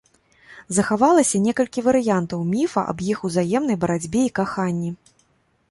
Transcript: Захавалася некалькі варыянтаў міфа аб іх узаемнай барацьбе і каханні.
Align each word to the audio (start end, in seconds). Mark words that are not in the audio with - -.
Захавалася 0.77 1.41
некалькі 1.47 1.83
варыянтаў 1.89 2.39
міфа 2.53 2.85
аб 2.95 3.05
іх 3.11 3.17
узаемнай 3.31 3.77
барацьбе 3.87 4.21
і 4.31 4.35
каханні. 4.43 4.91